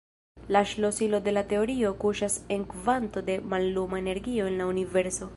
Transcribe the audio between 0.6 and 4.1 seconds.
ŝlosilo de la teorio kuŝas en kvanto da malluma